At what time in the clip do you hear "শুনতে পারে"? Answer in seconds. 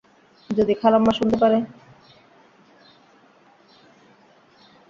1.13-1.57